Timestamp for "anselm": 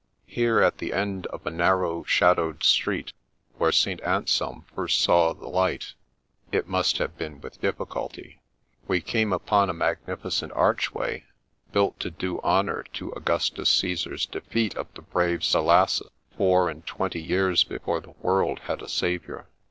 4.01-4.65